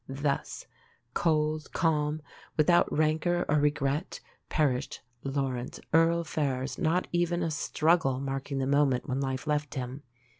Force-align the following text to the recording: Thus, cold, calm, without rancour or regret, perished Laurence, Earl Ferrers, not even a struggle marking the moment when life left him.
Thus, 0.09 0.65
cold, 1.13 1.71
calm, 1.73 2.23
without 2.57 2.91
rancour 2.91 3.45
or 3.47 3.59
regret, 3.59 4.19
perished 4.49 5.01
Laurence, 5.23 5.79
Earl 5.93 6.23
Ferrers, 6.23 6.79
not 6.79 7.07
even 7.11 7.43
a 7.43 7.51
struggle 7.51 8.19
marking 8.19 8.57
the 8.57 8.65
moment 8.65 9.07
when 9.07 9.19
life 9.21 9.45
left 9.45 9.75
him. 9.75 10.01